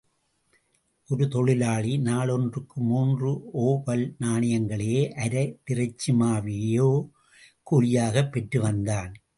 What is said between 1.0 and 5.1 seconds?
ஒரு தொழிலாளி நாள் ஒன்றுக்கு மூன்று ஒபல் நாணயங்களையோ